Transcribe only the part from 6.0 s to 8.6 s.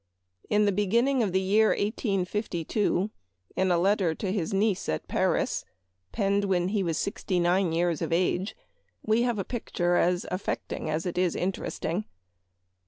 penned when sixty nine years of age,